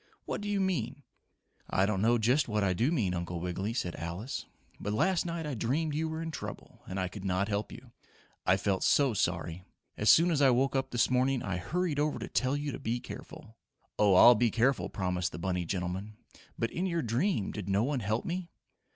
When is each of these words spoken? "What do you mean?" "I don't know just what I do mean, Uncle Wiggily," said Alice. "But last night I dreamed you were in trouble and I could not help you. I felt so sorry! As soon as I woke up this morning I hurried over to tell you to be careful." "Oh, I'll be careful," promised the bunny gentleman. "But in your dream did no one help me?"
"What 0.25 0.41
do 0.41 0.49
you 0.49 0.59
mean?" 0.59 1.03
"I 1.69 1.85
don't 1.85 2.01
know 2.01 2.17
just 2.17 2.47
what 2.47 2.63
I 2.63 2.73
do 2.73 2.91
mean, 2.91 3.13
Uncle 3.13 3.39
Wiggily," 3.39 3.71
said 3.75 3.95
Alice. 3.97 4.47
"But 4.79 4.93
last 4.93 5.27
night 5.27 5.45
I 5.45 5.53
dreamed 5.53 5.93
you 5.93 6.09
were 6.09 6.23
in 6.23 6.31
trouble 6.31 6.81
and 6.87 6.99
I 6.99 7.07
could 7.07 7.23
not 7.23 7.49
help 7.49 7.71
you. 7.71 7.91
I 8.43 8.57
felt 8.57 8.81
so 8.83 9.13
sorry! 9.13 9.63
As 9.97 10.09
soon 10.09 10.31
as 10.31 10.41
I 10.41 10.49
woke 10.49 10.75
up 10.75 10.89
this 10.89 11.11
morning 11.11 11.43
I 11.43 11.57
hurried 11.57 11.99
over 11.99 12.17
to 12.17 12.27
tell 12.27 12.57
you 12.57 12.71
to 12.71 12.79
be 12.79 12.99
careful." 12.99 13.57
"Oh, 13.99 14.15
I'll 14.15 14.33
be 14.33 14.49
careful," 14.49 14.89
promised 14.89 15.33
the 15.33 15.37
bunny 15.37 15.65
gentleman. 15.65 16.17
"But 16.57 16.71
in 16.71 16.87
your 16.87 17.03
dream 17.03 17.51
did 17.51 17.69
no 17.69 17.83
one 17.83 17.99
help 17.99 18.25
me?" 18.25 18.49